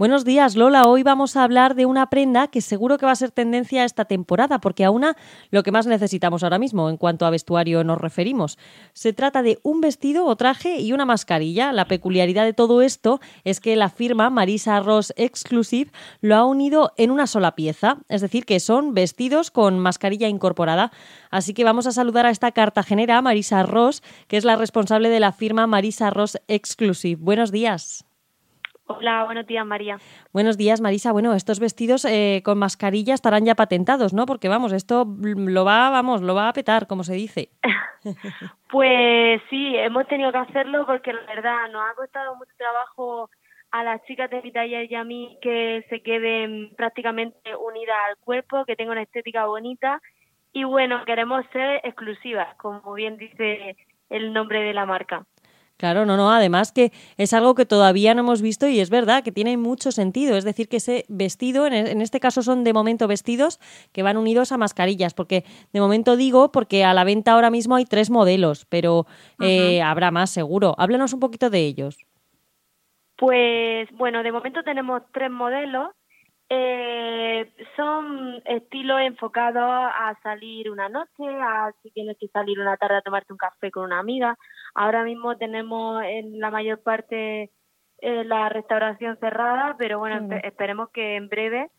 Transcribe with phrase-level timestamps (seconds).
[0.00, 0.86] Buenos días, Lola.
[0.86, 4.06] Hoy vamos a hablar de una prenda que seguro que va a ser tendencia esta
[4.06, 5.14] temporada, porque a una
[5.50, 8.56] lo que más necesitamos ahora mismo en cuanto a vestuario nos referimos.
[8.94, 11.70] Se trata de un vestido o traje y una mascarilla.
[11.74, 15.92] La peculiaridad de todo esto es que la firma Marisa Ross Exclusive
[16.22, 20.92] lo ha unido en una sola pieza, es decir, que son vestidos con mascarilla incorporada.
[21.30, 25.20] Así que vamos a saludar a esta cartagenera, Marisa Ross, que es la responsable de
[25.20, 27.20] la firma Marisa Ross Exclusive.
[27.22, 28.06] Buenos días.
[28.96, 29.98] Hola, buenos días, María.
[30.32, 31.12] Buenos días, Marisa.
[31.12, 34.26] Bueno, estos vestidos eh, con mascarilla estarán ya patentados, ¿no?
[34.26, 37.50] Porque vamos, esto lo va, vamos, lo va a petar, como se dice.
[38.68, 43.30] pues sí, hemos tenido que hacerlo porque la verdad nos ha costado mucho trabajo
[43.70, 48.16] a las chicas de mi taller y a mí que se queden prácticamente unidas al
[48.16, 50.02] cuerpo, que tengan una estética bonita
[50.52, 53.76] y bueno, queremos ser exclusivas, como bien dice
[54.08, 55.24] el nombre de la marca.
[55.80, 59.24] Claro, no, no, además que es algo que todavía no hemos visto y es verdad
[59.24, 60.36] que tiene mucho sentido.
[60.36, 63.58] Es decir, que ese vestido, en, e, este caso son de momento vestidos
[63.90, 67.76] que van unidos a mascarillas, porque de momento digo, porque a la venta ahora mismo
[67.76, 69.06] hay tres modelos, pero
[69.40, 70.74] eh, habrá más seguro.
[70.76, 71.96] Háblanos un poquito de ellos.
[73.16, 75.92] Pues bueno, de momento tenemos tres modelos.
[76.50, 82.96] Eh, son estilos enfocados a salir una noche, a si tienes que salir una tarde
[82.96, 84.36] a tomarte un café con una amiga.
[84.74, 87.50] Ahora mismo tenemos en la mayor parte
[87.98, 91.70] eh, la restauración cerrada, pero bueno, esperemos que en breve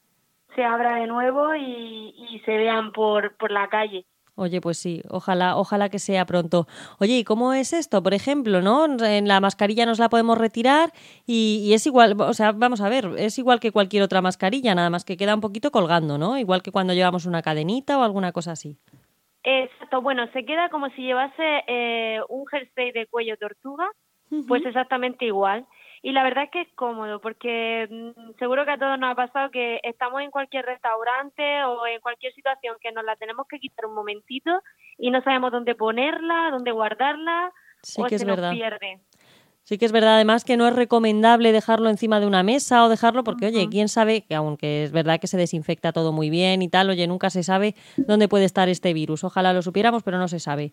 [0.55, 4.05] se abra de nuevo y, y se vean por, por la calle.
[4.35, 6.65] Oye, pues sí, ojalá, ojalá que sea pronto.
[6.99, 8.01] Oye, ¿y cómo es esto?
[8.01, 8.85] Por ejemplo, ¿no?
[9.03, 10.93] En la mascarilla nos la podemos retirar
[11.27, 14.89] y, es igual, o sea, vamos a ver, es igual que cualquier otra mascarilla, nada
[14.89, 16.37] más que queda un poquito colgando, ¿no?
[16.37, 18.77] Igual que cuando llevamos una cadenita o alguna cosa así.
[19.43, 23.89] Exacto, bueno, se queda como si llevase eh, un jersey de cuello tortuga,
[24.47, 25.65] pues exactamente igual.
[26.03, 29.15] Y la verdad es que es cómodo porque mm, seguro que a todos nos ha
[29.15, 33.59] pasado que estamos en cualquier restaurante o en cualquier situación que nos la tenemos que
[33.59, 34.63] quitar un momentito
[34.97, 37.51] y no sabemos dónde ponerla, dónde guardarla
[37.83, 38.53] sí o que se es nos verdad.
[38.53, 38.99] pierde.
[39.63, 42.89] Sí que es verdad, además, que no es recomendable dejarlo encima de una mesa o
[42.89, 46.61] dejarlo porque, oye, quién sabe, que aunque es verdad que se desinfecta todo muy bien
[46.61, 49.23] y tal, oye, nunca se sabe dónde puede estar este virus.
[49.23, 50.71] Ojalá lo supiéramos, pero no se sabe.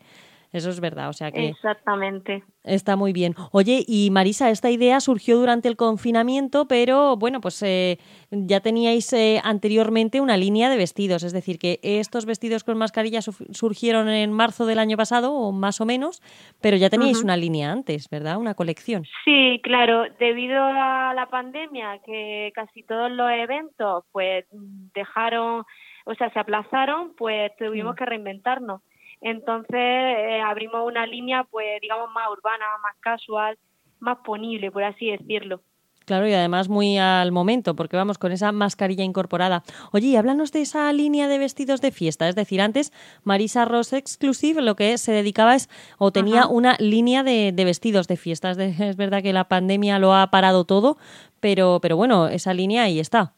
[0.52, 1.48] Eso es verdad, o sea que...
[1.48, 2.42] Exactamente.
[2.64, 3.34] Está muy bien.
[3.52, 7.98] Oye, y Marisa, esta idea surgió durante el confinamiento, pero bueno, pues eh,
[8.30, 13.20] ya teníais eh, anteriormente una línea de vestidos, es decir, que estos vestidos con mascarilla
[13.22, 16.22] surgieron en marzo del año pasado, o más o menos,
[16.60, 18.38] pero ya teníais una línea antes, ¿verdad?
[18.38, 19.04] Una colección.
[19.24, 24.46] Sí, claro, debido a la pandemia, que casi todos los eventos pues
[24.94, 25.64] dejaron,
[26.04, 28.82] o sea, se aplazaron, pues tuvimos que reinventarnos.
[29.20, 33.58] Entonces eh, abrimos una línea, pues digamos, más urbana, más casual,
[34.00, 35.60] más ponible, por así decirlo.
[36.08, 39.62] Claro, y además muy al momento, porque vamos con esa mascarilla incorporada.
[39.92, 42.30] Oye, háblanos de esa línea de vestidos de fiesta.
[42.30, 42.92] Es decir, antes
[43.24, 45.68] Marisa Ross Exclusive lo que se dedicaba es,
[45.98, 48.52] o tenía una línea de, vestidos de fiesta.
[48.58, 50.96] Es, verdad que la pandemia lo ha parado todo,
[51.40, 53.34] pero, pero bueno, esa línea ahí está.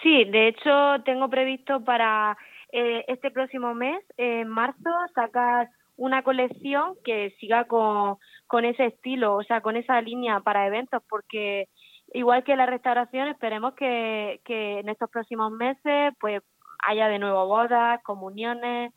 [0.00, 2.36] Sí, de hecho tengo previsto para
[2.72, 8.16] eh, este próximo mes, en marzo, sacar una colección que siga con,
[8.46, 11.68] con ese estilo, o sea, con esa línea para eventos, porque
[12.12, 16.42] igual que la restauración, esperemos que, que en estos próximos meses pues
[16.82, 18.92] haya de nuevo bodas, comuniones,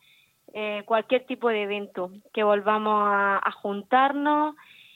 [0.52, 4.54] eh, cualquier tipo de evento, que volvamos a, juntarnos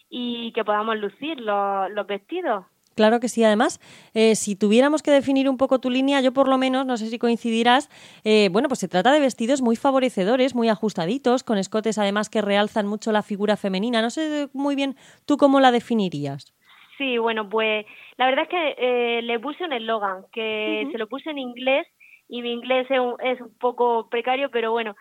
[0.09, 2.65] y que podamos lucir los vestidos.
[3.01, 3.43] Claro que sí.
[3.43, 3.81] Además,
[4.13, 7.07] eh, si tuviéramos que definir un poco tu línea, yo por lo menos, no sé
[7.07, 7.89] si coincidirás,
[8.25, 12.43] eh, bueno, pues se trata de vestidos muy favorecedores, muy ajustaditos, con escotes además que
[12.43, 14.03] realzan mucho la figura femenina.
[14.03, 14.97] No sé muy bien
[15.27, 16.53] tú cómo la definirías.
[16.99, 17.87] Sí, bueno, pues
[18.19, 21.87] la verdad es que eh, le puse un eslogan, que se lo puse en inglés
[22.29, 24.95] y mi inglés es un, es un poco precario, pero bueno,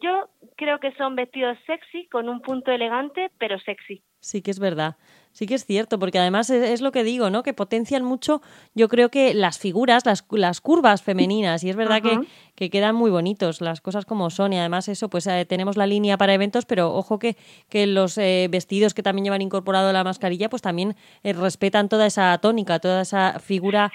[0.00, 4.04] yo creo que son vestidos sexy, con un punto elegante, pero sexy.
[4.20, 4.96] Sí que es verdad.
[5.32, 7.42] Sí que es cierto, porque además es, lo que digo, ¿no?
[7.44, 8.42] Que potencian mucho,
[8.74, 12.18] yo creo que las figuras, las, las curvas femeninas, y es verdad que,
[12.56, 15.86] que, quedan muy bonitos, las cosas como son, y además eso, pues eh, tenemos la
[15.86, 17.36] línea para eventos, pero ojo que,
[17.68, 22.06] que los eh, vestidos que también llevan incorporado la mascarilla, pues también eh, respetan toda
[22.06, 23.90] esa tónica, toda esa figura,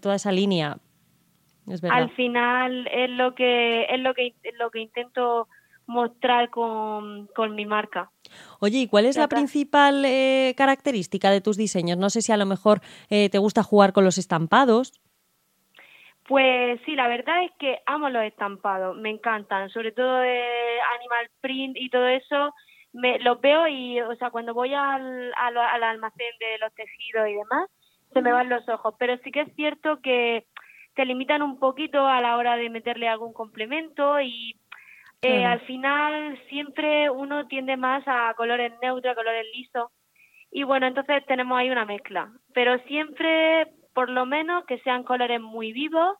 [0.00, 0.76] toda esa línea.
[1.66, 1.98] Es verdad.
[1.98, 5.48] Al final es lo que, es lo que, lo que intento
[5.88, 8.10] mostrar con, con mi marca.
[8.60, 11.96] Oye, ¿y cuál es la principal eh, característica de tus diseños?
[11.96, 14.92] No sé si a lo mejor eh, te gusta jugar con los estampados.
[16.28, 20.42] Pues sí, la verdad es que amo los estampados, me encantan, sobre todo de
[20.98, 22.54] animal print y todo eso,
[22.92, 27.32] me los veo y, o sea, cuando voy al, al, almacén de los tejidos y
[27.32, 27.70] demás,
[28.12, 28.94] se me van los ojos.
[28.98, 30.44] Pero sí que es cierto que
[30.94, 34.54] te limitan un poquito a la hora de meterle algún complemento y
[35.22, 39.90] eh, al final siempre uno tiende más a colores neutros, a colores lisos.
[40.50, 42.30] Y bueno, entonces tenemos ahí una mezcla.
[42.54, 46.16] Pero siempre, por lo menos, que sean colores muy vivos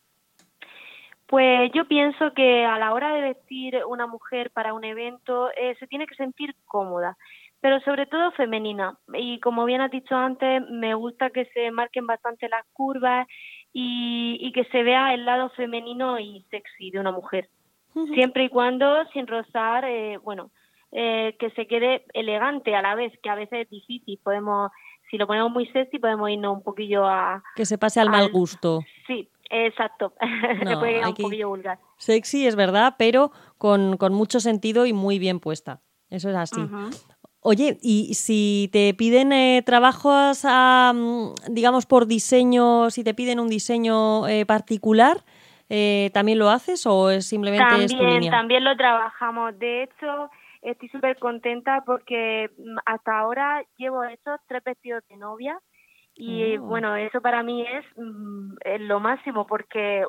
[1.29, 5.75] Pues yo pienso que a la hora de vestir una mujer para un evento eh,
[5.79, 7.17] se tiene que sentir cómoda,
[7.61, 8.97] pero sobre todo femenina.
[9.13, 13.27] Y como bien has dicho antes, me gusta que se marquen bastante las curvas
[13.71, 17.47] y, que se vea el lado femenino y sexy de una mujer.
[18.15, 20.49] Siempre y cuando sin rozar, eh, bueno,
[20.91, 24.19] eh, que se quede elegante a la vez, que a veces es difícil.
[24.23, 24.71] Podemos,
[25.09, 27.43] si lo ponemos muy sexy, podemos irnos un poquillo a...
[27.55, 28.81] Que se pase al, mal gusto.
[29.07, 30.13] Sí, exacto.
[30.67, 31.79] se puede ir un poquillo vulgar.
[31.97, 35.81] Sexy es verdad, pero con, con, mucho sentido y muy bien puesta.
[36.09, 36.61] Eso es así.
[37.41, 40.93] Oye, y si te piden eh, trabajos, a,
[41.49, 45.23] digamos, por diseño, si te piden un diseño eh, particular,
[45.69, 49.57] eh, ¿también lo haces o es simplemente también, También lo trabajamos.
[49.57, 50.29] De hecho,
[50.61, 55.59] estoy súper contenta porque mm, hasta ahora llevo estos tres vestidos de novia
[56.15, 56.63] y oh.
[56.63, 57.65] bueno, eso para mí
[57.95, 60.03] mm, es, lo máximo porque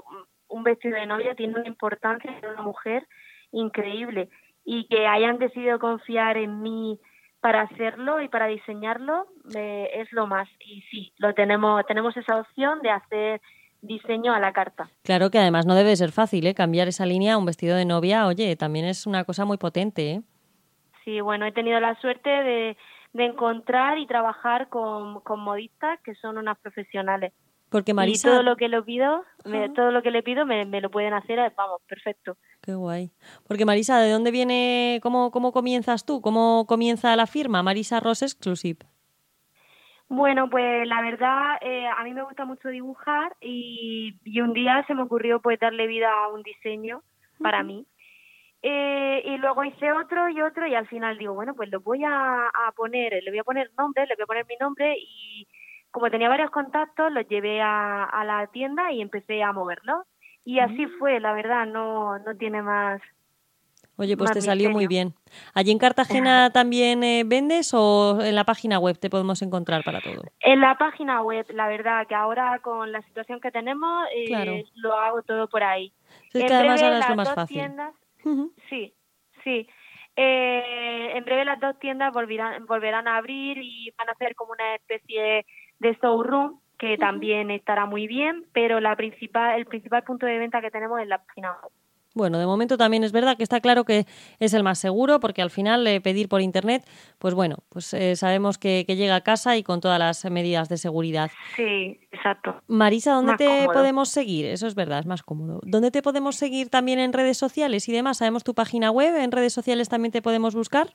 [0.49, 3.07] un vestido de novia tiene una importancia en una mujer
[3.53, 4.29] increíble
[4.65, 6.99] y que hayan decidido confiar en mí
[7.41, 12.81] para hacerlo y para diseñarlo es lo más y sí lo tenemos tenemos esa opción
[12.83, 13.41] de hacer
[13.81, 16.55] diseño a la carta claro que además no debe ser fácil ¿eh?
[16.55, 20.11] cambiar esa línea a un vestido de novia oye también es una cosa muy potente
[20.11, 20.23] ¿eh?
[21.05, 22.77] Sí, bueno, he tenido la suerte de,
[23.15, 27.33] encontrar y trabajar con, modistas que son unas profesionales.
[27.69, 28.29] Porque Marisa...
[28.29, 29.25] Y todo lo que le pido,
[29.75, 32.37] todo lo que le pido me, lo pueden hacer, vamos, perfecto.
[32.63, 33.13] Qué guay.
[33.47, 36.21] Porque Marisa, ¿de dónde viene, cómo, cómo comienzas tú?
[36.21, 38.79] ¿Cómo comienza la firma Marisa Ross Exclusive?
[40.09, 44.85] Bueno, pues la verdad, eh, a mí me gusta mucho dibujar y, y, un día
[44.89, 47.05] se me ocurrió pues darle vida a un diseño
[47.39, 47.87] para mí.
[48.63, 52.05] Eh, y luego hice otro y otro y al final digo, bueno, pues lo voy
[52.05, 55.47] a, poner, le voy a poner nombre, le voy a poner mi nombre y
[55.91, 60.05] como tenía varios contactos, los llevé a, a la tienda y empecé a moverlo.
[60.45, 63.01] Y así fue, la verdad, no, no tiene más.
[63.97, 65.15] Oye, pues te salió muy bien.
[65.53, 70.01] ¿Allí en Cartagena también eh, vendes o en la página web te podemos encontrar para
[70.01, 70.23] todo?
[70.41, 74.95] En la página web, la verdad, que ahora con la situación que tenemos, eh, lo
[74.95, 75.93] hago todo por ahí.
[76.33, 77.59] Es que además ahora es lo más fácil.
[77.59, 77.95] Tiendas,
[78.69, 78.95] Sí,
[79.45, 79.69] sí.
[80.17, 84.53] Eh, en breve las dos tiendas volverán, volverán a abrir y van a hacer como
[84.53, 85.47] una especie
[85.79, 90.63] de showroom que también estará muy bien, pero la principal, el principal punto de venta
[90.63, 91.73] que tenemos es la página web.
[92.15, 94.05] Bueno, de momento también es verdad que está claro que
[94.41, 96.83] es el más seguro, porque al final eh, pedir por internet,
[97.19, 100.77] pues bueno, pues eh, sabemos que, llega a casa y con todas las medidas de
[100.77, 101.31] seguridad.
[101.55, 102.61] Sí, exacto.
[102.67, 104.47] Marisa, ¿dónde te podemos seguir?
[104.47, 105.61] Eso es verdad, es más cómodo.
[105.63, 108.19] ¿Dónde te podemos seguir también en redes sociales y demás?
[108.19, 109.15] ¿Sabemos tu página web?
[109.17, 110.89] ¿En redes sociales también te podemos buscar?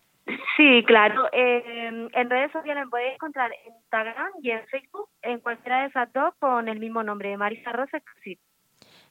[0.58, 1.30] Sí, claro.
[1.32, 5.88] Eh, en redes sociales me podéis encontrar en Instagram y en Facebook, en cualquiera de
[5.88, 8.38] esas dos, con el mismo nombre, Marisa Rosa Sí.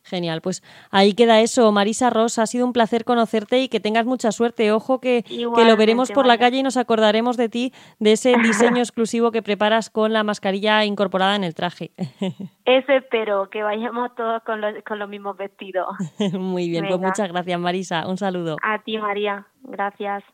[0.04, 1.72] Genial, pues ahí queda eso.
[1.72, 4.70] Marisa Rosa, ha sido un placer conocerte y que tengas mucha suerte.
[4.72, 8.34] Ojo que, que lo veremos por la calle y nos acordaremos de ti, de ese
[8.36, 11.92] diseño exclusivo que preparas con la mascarilla incorporada en el traje.
[12.64, 15.86] Eso espero, que vayamos todos con los, con los mismos vestidos.
[16.32, 18.08] Muy bien, pues muchas gracias Marisa.
[18.08, 18.56] Un saludo.
[18.62, 20.24] A ti María, gracias.